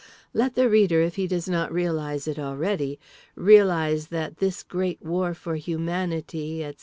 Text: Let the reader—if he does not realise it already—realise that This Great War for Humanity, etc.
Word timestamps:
Let 0.33 0.55
the 0.55 0.67
reader—if 0.67 1.15
he 1.15 1.27
does 1.27 1.47
not 1.47 1.71
realise 1.71 2.27
it 2.27 2.39
already—realise 2.39 4.07
that 4.07 4.37
This 4.37 4.63
Great 4.63 5.03
War 5.05 5.35
for 5.35 5.57
Humanity, 5.57 6.63
etc. 6.63 6.79